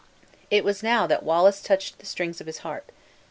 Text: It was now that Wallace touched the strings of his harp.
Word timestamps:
It 0.49 0.63
was 0.63 0.81
now 0.81 1.05
that 1.05 1.21
Wallace 1.21 1.61
touched 1.61 1.99
the 1.99 2.07
strings 2.07 2.41
of 2.41 2.47
his 2.47 2.57
harp. 2.65 2.91